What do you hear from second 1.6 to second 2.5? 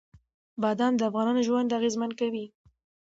اغېزمن کوي.